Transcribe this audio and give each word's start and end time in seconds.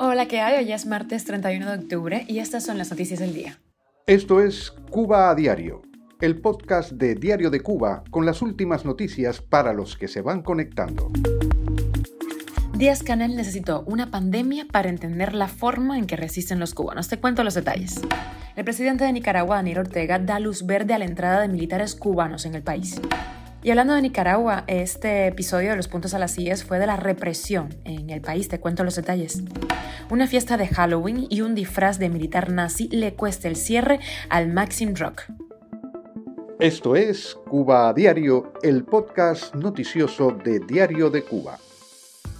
Hola, 0.00 0.26
¿qué 0.26 0.40
hay? 0.40 0.64
Hoy 0.64 0.72
es 0.72 0.84
martes 0.84 1.24
31 1.26 1.70
de 1.70 1.78
octubre 1.78 2.24
y 2.26 2.40
estas 2.40 2.64
son 2.64 2.76
las 2.76 2.90
noticias 2.90 3.20
del 3.20 3.32
día. 3.32 3.60
Esto 4.04 4.40
es 4.40 4.72
Cuba 4.90 5.30
a 5.30 5.34
Diario, 5.36 5.82
el 6.20 6.40
podcast 6.40 6.90
de 6.90 7.14
Diario 7.14 7.50
de 7.50 7.60
Cuba 7.60 8.02
con 8.10 8.26
las 8.26 8.42
últimas 8.42 8.84
noticias 8.84 9.40
para 9.40 9.72
los 9.72 9.96
que 9.96 10.08
se 10.08 10.22
van 10.22 10.42
conectando. 10.42 11.08
Díaz 12.76 13.04
Canel 13.04 13.36
necesitó 13.36 13.84
una 13.86 14.10
pandemia 14.10 14.66
para 14.72 14.88
entender 14.88 15.34
la 15.34 15.46
forma 15.46 15.98
en 15.98 16.06
que 16.06 16.16
resisten 16.16 16.58
los 16.58 16.74
cubanos. 16.74 17.06
Te 17.06 17.20
cuento 17.20 17.44
los 17.44 17.54
detalles. 17.54 18.00
El 18.56 18.64
presidente 18.64 19.04
de 19.04 19.12
Nicaragua, 19.12 19.56
Daniel 19.56 19.78
Ortega, 19.78 20.18
da 20.18 20.40
luz 20.40 20.66
verde 20.66 20.94
a 20.94 20.98
la 20.98 21.04
entrada 21.04 21.40
de 21.40 21.48
militares 21.48 21.94
cubanos 21.94 22.44
en 22.44 22.56
el 22.56 22.64
país. 22.64 23.00
Y 23.64 23.70
hablando 23.70 23.94
de 23.94 24.02
Nicaragua, 24.02 24.64
este 24.66 25.26
episodio 25.26 25.70
de 25.70 25.76
los 25.76 25.88
puntos 25.88 26.12
a 26.12 26.18
las 26.18 26.32
sillas 26.32 26.62
fue 26.62 26.78
de 26.78 26.86
la 26.86 26.96
represión 26.96 27.74
en 27.84 28.10
el 28.10 28.20
país, 28.20 28.46
te 28.46 28.60
cuento 28.60 28.84
los 28.84 28.94
detalles. 28.94 29.42
Una 30.10 30.26
fiesta 30.26 30.58
de 30.58 30.66
Halloween 30.66 31.26
y 31.30 31.40
un 31.40 31.54
disfraz 31.54 31.98
de 31.98 32.10
militar 32.10 32.52
nazi 32.52 32.88
le 32.88 33.14
cuesta 33.14 33.48
el 33.48 33.56
cierre 33.56 34.00
al 34.28 34.52
Maxim 34.52 34.94
Rock. 34.94 35.22
Esto 36.60 36.94
es 36.94 37.34
Cuba 37.48 37.88
a 37.88 37.94
Diario, 37.94 38.52
el 38.62 38.84
podcast 38.84 39.54
noticioso 39.54 40.30
de 40.44 40.60
Diario 40.60 41.08
de 41.08 41.22
Cuba. 41.22 41.58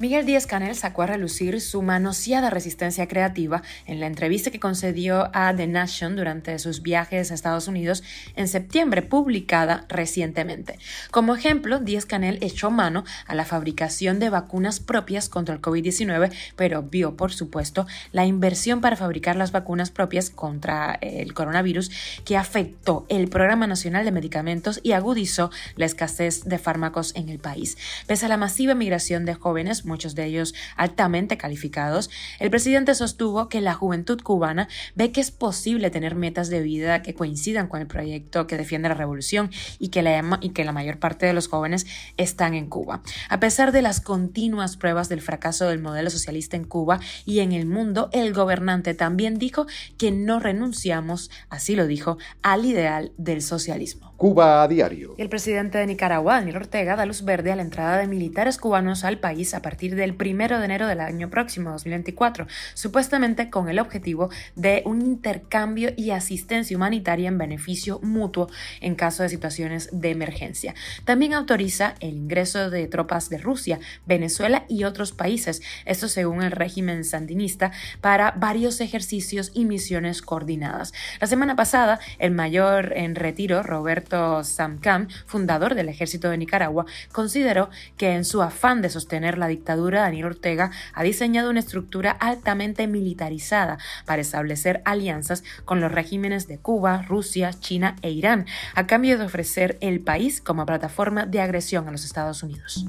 Miguel 0.00 0.26
Díaz 0.26 0.46
Canel 0.46 0.76
sacó 0.76 1.02
a 1.02 1.06
relucir 1.06 1.60
su 1.60 1.82
manoseada 1.82 2.50
resistencia 2.50 3.08
creativa 3.08 3.62
en 3.84 3.98
la 3.98 4.06
entrevista 4.06 4.52
que 4.52 4.60
concedió 4.60 5.28
a 5.34 5.52
The 5.56 5.66
Nation 5.66 6.14
durante 6.14 6.56
sus 6.60 6.82
viajes 6.82 7.32
a 7.32 7.34
Estados 7.34 7.66
Unidos 7.66 8.04
en 8.36 8.46
septiembre, 8.46 9.02
publicada 9.02 9.86
recientemente. 9.88 10.78
Como 11.10 11.34
ejemplo, 11.34 11.80
Díaz 11.80 12.06
Canel 12.06 12.38
echó 12.42 12.70
mano 12.70 13.02
a 13.26 13.34
la 13.34 13.44
fabricación 13.44 14.20
de 14.20 14.30
vacunas 14.30 14.78
propias 14.78 15.28
contra 15.28 15.56
el 15.56 15.60
COVID-19, 15.60 16.32
pero 16.54 16.84
vio, 16.84 17.16
por 17.16 17.32
supuesto, 17.32 17.84
la 18.12 18.24
inversión 18.24 18.80
para 18.80 18.94
fabricar 18.94 19.34
las 19.34 19.50
vacunas 19.50 19.90
propias 19.90 20.30
contra 20.30 20.96
el 21.00 21.34
coronavirus 21.34 21.90
que 22.24 22.36
afectó 22.36 23.04
el 23.08 23.28
Programa 23.28 23.66
Nacional 23.66 24.04
de 24.04 24.12
Medicamentos 24.12 24.78
y 24.84 24.92
agudizó 24.92 25.50
la 25.74 25.86
escasez 25.86 26.44
de 26.44 26.58
fármacos 26.58 27.16
en 27.16 27.30
el 27.30 27.40
país. 27.40 27.76
Pese 28.06 28.26
a 28.26 28.28
la 28.28 28.36
masiva 28.36 28.76
migración 28.76 29.24
de 29.24 29.34
jóvenes, 29.34 29.87
muchos 29.88 30.14
de 30.14 30.26
ellos 30.26 30.54
altamente 30.76 31.36
calificados, 31.36 32.10
el 32.38 32.50
presidente 32.50 32.94
sostuvo 32.94 33.48
que 33.48 33.60
la 33.60 33.74
juventud 33.74 34.20
cubana 34.22 34.68
ve 34.94 35.10
que 35.10 35.20
es 35.20 35.30
posible 35.30 35.90
tener 35.90 36.14
metas 36.14 36.48
de 36.50 36.62
vida 36.62 37.02
que 37.02 37.14
coincidan 37.14 37.66
con 37.66 37.80
el 37.80 37.86
proyecto 37.86 38.46
que 38.46 38.56
defiende 38.56 38.88
la 38.88 38.94
revolución 38.94 39.50
y 39.78 39.88
que 39.88 40.02
la, 40.02 40.38
y 40.40 40.50
que 40.50 40.64
la 40.64 40.72
mayor 40.72 40.98
parte 40.98 41.26
de 41.26 41.32
los 41.32 41.48
jóvenes 41.48 41.86
están 42.16 42.54
en 42.54 42.68
Cuba. 42.68 43.02
A 43.28 43.40
pesar 43.40 43.72
de 43.72 43.82
las 43.82 44.00
continuas 44.00 44.76
pruebas 44.76 45.08
del 45.08 45.20
fracaso 45.20 45.66
del 45.66 45.80
modelo 45.80 46.10
socialista 46.10 46.56
en 46.56 46.64
Cuba 46.64 47.00
y 47.24 47.40
en 47.40 47.52
el 47.52 47.66
mundo, 47.66 48.10
el 48.12 48.32
gobernante 48.32 48.94
también 48.94 49.38
dijo 49.38 49.66
que 49.96 50.10
no 50.10 50.38
renunciamos, 50.38 51.30
así 51.48 51.74
lo 51.74 51.86
dijo, 51.86 52.18
al 52.42 52.64
ideal 52.64 53.12
del 53.16 53.42
socialismo. 53.42 54.07
Cuba 54.18 54.64
a 54.64 54.66
diario. 54.66 55.14
El 55.16 55.28
presidente 55.28 55.78
de 55.78 55.86
Nicaragua, 55.86 56.34
Daniel 56.34 56.56
Ortega, 56.56 56.96
da 56.96 57.06
luz 57.06 57.22
verde 57.22 57.52
a 57.52 57.56
la 57.56 57.62
entrada 57.62 57.98
de 57.98 58.08
militares 58.08 58.58
cubanos 58.58 59.04
al 59.04 59.18
país 59.18 59.54
a 59.54 59.62
partir 59.62 59.94
del 59.94 60.16
primero 60.16 60.58
de 60.58 60.64
enero 60.64 60.88
del 60.88 60.98
año 60.98 61.30
próximo, 61.30 61.70
2024, 61.70 62.48
supuestamente 62.74 63.48
con 63.48 63.68
el 63.68 63.78
objetivo 63.78 64.28
de 64.56 64.82
un 64.86 65.02
intercambio 65.02 65.92
y 65.96 66.10
asistencia 66.10 66.76
humanitaria 66.76 67.28
en 67.28 67.38
beneficio 67.38 68.00
mutuo 68.02 68.48
en 68.80 68.96
caso 68.96 69.22
de 69.22 69.28
situaciones 69.28 69.88
de 69.92 70.10
emergencia. 70.10 70.74
También 71.04 71.32
autoriza 71.32 71.94
el 72.00 72.16
ingreso 72.16 72.70
de 72.70 72.88
tropas 72.88 73.30
de 73.30 73.38
Rusia, 73.38 73.78
Venezuela 74.04 74.64
y 74.68 74.82
otros 74.82 75.12
países, 75.12 75.62
esto 75.84 76.08
según 76.08 76.42
el 76.42 76.50
régimen 76.50 77.04
sandinista, 77.04 77.70
para 78.00 78.32
varios 78.32 78.80
ejercicios 78.80 79.52
y 79.54 79.64
misiones 79.64 80.22
coordinadas. 80.22 80.92
La 81.20 81.28
semana 81.28 81.54
pasada, 81.54 82.00
el 82.18 82.32
mayor 82.32 82.94
en 82.96 83.14
retiro, 83.14 83.62
Roberto 83.62 84.07
Samcam, 84.08 85.08
fundador 85.26 85.74
del 85.74 85.88
ejército 85.88 86.30
de 86.30 86.38
Nicaragua, 86.38 86.86
consideró 87.12 87.70
que 87.96 88.14
en 88.14 88.24
su 88.24 88.42
afán 88.42 88.82
de 88.82 88.90
sostener 88.90 89.38
la 89.38 89.48
dictadura, 89.48 90.02
Daniel 90.02 90.26
Ortega 90.26 90.70
ha 90.94 91.02
diseñado 91.02 91.50
una 91.50 91.60
estructura 91.60 92.10
altamente 92.10 92.86
militarizada 92.86 93.78
para 94.04 94.22
establecer 94.22 94.82
alianzas 94.84 95.44
con 95.64 95.80
los 95.80 95.92
regímenes 95.92 96.48
de 96.48 96.58
Cuba, 96.58 97.02
Rusia, 97.02 97.52
China 97.52 97.96
e 98.02 98.10
Irán, 98.10 98.46
a 98.74 98.86
cambio 98.86 99.18
de 99.18 99.24
ofrecer 99.24 99.78
el 99.80 100.00
país 100.00 100.40
como 100.40 100.66
plataforma 100.66 101.26
de 101.26 101.40
agresión 101.40 101.88
a 101.88 101.92
los 101.92 102.04
Estados 102.04 102.42
Unidos. 102.42 102.86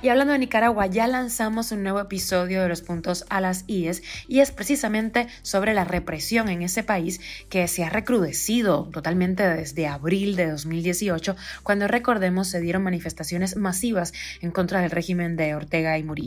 Y 0.00 0.08
hablando 0.08 0.32
de 0.32 0.38
Nicaragua, 0.38 0.86
ya 0.86 1.08
lanzamos 1.08 1.72
un 1.72 1.82
nuevo 1.82 2.00
episodio 2.00 2.62
de 2.62 2.68
los 2.68 2.82
puntos 2.82 3.24
a 3.30 3.40
las 3.40 3.64
IES 3.66 4.02
y 4.28 4.40
es 4.40 4.52
precisamente 4.52 5.26
sobre 5.42 5.74
la 5.74 5.84
represión 5.84 6.48
en 6.48 6.62
ese 6.62 6.82
país 6.82 7.20
que 7.48 7.66
se 7.66 7.84
ha 7.84 7.90
recrudecido 7.90 8.88
totalmente 8.92 9.42
desde 9.48 9.88
abril 9.88 10.36
de 10.36 10.46
2018, 10.64 11.36
cuando 11.62 11.88
recordemos 11.88 12.48
se 12.48 12.60
dieron 12.60 12.82
manifestaciones 12.82 13.56
masivas 13.56 14.12
en 14.40 14.50
contra 14.50 14.80
del 14.80 14.90
régimen 14.90 15.36
de 15.36 15.54
Ortega 15.54 15.98
y 15.98 16.02
Murillo 16.02 16.18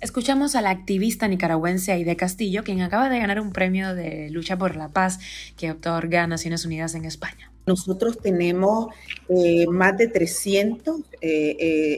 Escuchamos 0.00 0.54
a 0.54 0.62
la 0.62 0.70
activista 0.70 1.28
nicaragüense 1.28 1.92
Aide 1.92 2.16
Castillo, 2.16 2.64
quien 2.64 2.80
acaba 2.80 3.08
de 3.08 3.18
ganar 3.18 3.40
un 3.40 3.52
premio 3.52 3.94
de 3.94 4.30
lucha 4.30 4.56
por 4.56 4.76
la 4.76 4.88
paz 4.88 5.18
que 5.56 5.70
otorga 5.70 6.26
Naciones 6.26 6.64
Unidas 6.64 6.94
en 6.94 7.04
España. 7.04 7.52
Nosotros 7.66 8.18
tenemos 8.20 8.94
eh, 9.28 9.66
más 9.66 9.96
de 9.98 10.08
300 10.08 11.00
eh, 11.20 11.56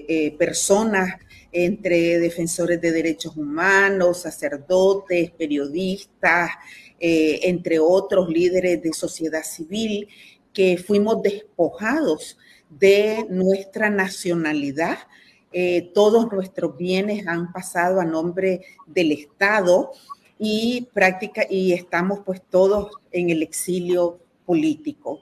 eh, 0.09 0.35
personas 0.39 1.15
entre 1.53 2.19
defensores 2.19 2.81
de 2.81 2.93
derechos 2.93 3.37
humanos, 3.37 4.23
sacerdotes, 4.23 5.31
periodistas, 5.31 6.51
entre 7.01 7.79
otros 7.79 8.29
líderes 8.29 8.83
de 8.83 8.93
sociedad 8.93 9.45
civil, 9.45 10.09
que 10.53 10.79
fuimos 10.79 11.23
despojados 11.23 12.39
de 12.71 13.27
nuestra 13.31 13.91
nacionalidad 13.91 14.99
eh, 15.53 15.91
todos 15.95 16.31
nuestros 16.31 16.77
bienes 16.77 17.27
han 17.27 17.53
pasado 17.53 18.01
a 18.01 18.05
nombre 18.05 18.61
del 18.87 19.13
Estado 19.13 19.93
y 20.39 20.89
práctica 20.93 21.43
y 21.49 21.73
estamos 21.73 22.21
pues 22.25 22.43
todos 22.43 22.93
en 23.11 23.31
el 23.31 23.43
exilio 23.43 24.19
político. 24.45 25.21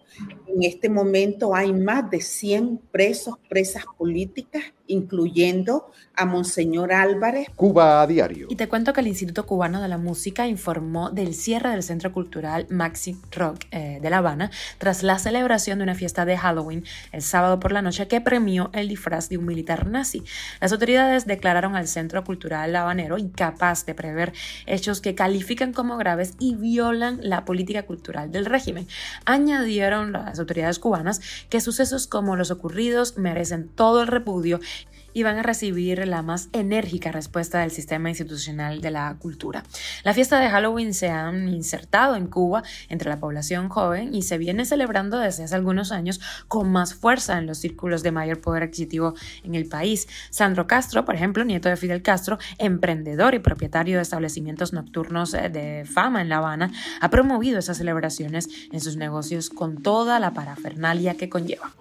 En 0.48 0.64
este 0.64 0.88
momento 0.88 1.54
hay 1.54 1.72
más 1.72 2.10
de 2.10 2.20
100 2.20 2.78
presos, 2.90 3.36
presas 3.48 3.84
políticas 3.96 4.64
incluyendo 4.86 5.90
a 6.16 6.24
Monseñor 6.24 6.92
Álvarez. 6.92 7.48
Cuba 7.54 8.02
a 8.02 8.06
diario. 8.06 8.46
Y 8.50 8.56
te 8.56 8.68
cuento 8.68 8.92
que 8.92 9.00
el 9.00 9.06
Instituto 9.06 9.46
Cubano 9.46 9.82
de 9.82 9.88
la 9.88 9.98
Música 9.98 10.48
informó 10.48 11.10
del 11.10 11.34
cierre 11.34 11.70
del 11.70 11.82
Centro 11.82 12.12
Cultural 12.12 12.66
Maxi 12.70 13.16
Rock 13.32 13.64
eh, 13.70 13.98
de 14.00 14.10
La 14.10 14.18
Habana 14.18 14.50
tras 14.78 15.02
la 15.02 15.18
celebración 15.18 15.78
de 15.78 15.84
una 15.84 15.94
fiesta 15.94 16.24
de 16.24 16.38
Halloween 16.38 16.84
el 17.12 17.22
sábado 17.22 17.60
por 17.60 17.72
la 17.72 17.82
noche 17.82 18.08
que 18.08 18.20
premió 18.20 18.70
el 18.72 18.88
disfraz 18.88 19.28
de 19.28 19.36
un 19.36 19.44
militar 19.44 19.86
nazi. 19.86 20.22
Las 20.60 20.72
autoridades 20.72 21.26
declararon 21.26 21.76
al 21.76 21.86
Centro 21.86 22.24
Cultural 22.24 22.74
Habanero 22.74 23.18
incapaz 23.18 23.84
de 23.84 23.94
prever 23.94 24.32
hechos 24.64 25.00
que 25.00 25.14
califican 25.14 25.72
como 25.72 25.96
graves 25.98 26.34
y 26.38 26.54
violan 26.54 27.18
la 27.22 27.44
política 27.44 27.84
cultural 27.84 28.32
del 28.32 28.46
régimen. 28.46 28.86
Añadieron 29.24 30.12
las 30.12 30.38
autoridades 30.38 30.78
cubanas 30.78 31.20
que 31.50 31.60
sucesos 31.60 32.06
como 32.06 32.36
los 32.36 32.50
ocurridos 32.50 33.18
merecen 33.18 33.68
todo 33.68 34.00
el 34.00 34.06
repudio 34.06 34.60
y 35.16 35.22
van 35.22 35.38
a 35.38 35.42
recibir 35.42 36.06
la 36.06 36.20
más 36.20 36.50
enérgica 36.52 37.10
respuesta 37.10 37.60
del 37.60 37.70
sistema 37.70 38.10
institucional 38.10 38.82
de 38.82 38.90
la 38.90 39.16
cultura. 39.18 39.62
La 40.04 40.12
fiesta 40.12 40.38
de 40.38 40.50
Halloween 40.50 40.92
se 40.92 41.08
ha 41.08 41.32
insertado 41.32 42.16
en 42.16 42.26
Cuba 42.26 42.62
entre 42.90 43.08
la 43.08 43.18
población 43.18 43.70
joven 43.70 44.14
y 44.14 44.20
se 44.20 44.36
viene 44.36 44.66
celebrando 44.66 45.18
desde 45.18 45.44
hace 45.44 45.54
algunos 45.54 45.90
años 45.90 46.20
con 46.48 46.70
más 46.70 46.92
fuerza 46.92 47.38
en 47.38 47.46
los 47.46 47.56
círculos 47.56 48.02
de 48.02 48.12
mayor 48.12 48.42
poder 48.42 48.64
adquisitivo 48.64 49.14
en 49.42 49.54
el 49.54 49.66
país. 49.66 50.06
Sandro 50.28 50.66
Castro, 50.66 51.06
por 51.06 51.14
ejemplo, 51.14 51.44
nieto 51.44 51.70
de 51.70 51.78
Fidel 51.78 52.02
Castro, 52.02 52.36
emprendedor 52.58 53.34
y 53.34 53.38
propietario 53.38 53.96
de 53.96 54.02
establecimientos 54.02 54.74
nocturnos 54.74 55.32
eh, 55.32 55.48
de 55.48 55.86
fama 55.86 56.20
en 56.20 56.28
La 56.28 56.36
Habana, 56.36 56.72
ha 57.00 57.08
promovido 57.08 57.58
esas 57.58 57.78
celebraciones 57.78 58.50
en 58.70 58.82
sus 58.82 58.98
negocios 58.98 59.48
con 59.48 59.82
toda 59.82 60.20
la 60.20 60.34
parafernalia 60.34 61.14
que 61.14 61.30
conlleva. 61.30 61.72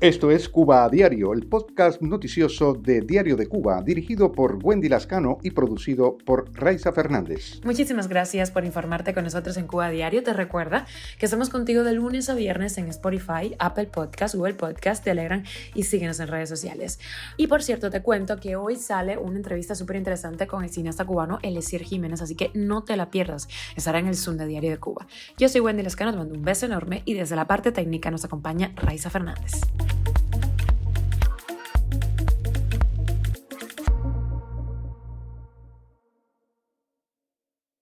Esto 0.00 0.32
es 0.32 0.48
Cuba 0.48 0.84
a 0.84 0.88
Diario, 0.88 1.32
el 1.32 1.46
podcast 1.46 2.02
noticioso 2.02 2.71
de 2.74 3.00
Diario 3.00 3.36
de 3.36 3.46
Cuba, 3.46 3.82
dirigido 3.82 4.32
por 4.32 4.58
Wendy 4.62 4.88
Lascano 4.88 5.38
y 5.42 5.50
producido 5.50 6.16
por 6.18 6.52
Raiza 6.54 6.92
Fernández. 6.92 7.60
Muchísimas 7.64 8.08
gracias 8.08 8.50
por 8.50 8.64
informarte 8.64 9.14
con 9.14 9.24
nosotros 9.24 9.56
en 9.56 9.66
Cuba 9.66 9.90
Diario. 9.90 10.22
Te 10.22 10.32
recuerda 10.32 10.86
que 11.18 11.26
estamos 11.26 11.50
contigo 11.50 11.84
de 11.84 11.92
lunes 11.92 12.28
a 12.28 12.34
viernes 12.34 12.78
en 12.78 12.88
Spotify, 12.88 13.54
Apple 13.58 13.86
Podcast, 13.86 14.34
Google 14.34 14.54
Podcast, 14.54 15.04
Telegram 15.04 15.42
y 15.74 15.84
síguenos 15.84 16.20
en 16.20 16.28
redes 16.28 16.48
sociales. 16.48 16.98
Y 17.36 17.46
por 17.46 17.62
cierto, 17.62 17.90
te 17.90 18.02
cuento 18.02 18.38
que 18.38 18.56
hoy 18.56 18.76
sale 18.76 19.18
una 19.18 19.36
entrevista 19.36 19.74
súper 19.74 19.96
interesante 19.96 20.46
con 20.46 20.64
el 20.64 20.70
cineasta 20.70 21.04
cubano 21.04 21.38
Elisier 21.42 21.82
Jiménez, 21.82 22.22
así 22.22 22.34
que 22.34 22.50
no 22.54 22.84
te 22.84 22.96
la 22.96 23.10
pierdas. 23.10 23.48
Estará 23.76 23.98
en 23.98 24.06
el 24.06 24.16
Zoom 24.16 24.36
de 24.36 24.46
Diario 24.46 24.70
de 24.70 24.78
Cuba. 24.78 25.06
Yo 25.38 25.48
soy 25.48 25.60
Wendy 25.60 25.82
Lascano, 25.82 26.12
te 26.12 26.18
mando 26.18 26.34
un 26.34 26.42
beso 26.42 26.66
enorme 26.66 27.02
y 27.04 27.14
desde 27.14 27.36
la 27.36 27.46
parte 27.46 27.72
técnica 27.72 28.10
nos 28.10 28.24
acompaña 28.24 28.72
Raiza 28.76 29.10
Fernández. 29.10 29.60